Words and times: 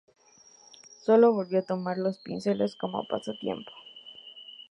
Solo 1.03 1.31
volvió 1.31 1.59
a 1.59 1.65
tomar 1.67 1.99
los 1.99 2.17
pinceles 2.17 2.75
como 2.75 3.07
pasatiempo. 3.07 3.69